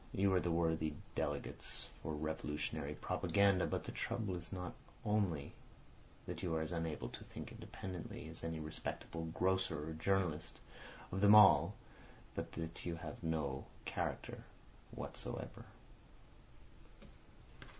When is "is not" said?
4.35-4.73